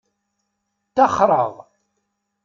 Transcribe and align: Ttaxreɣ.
Ttaxreɣ. 0.89 1.53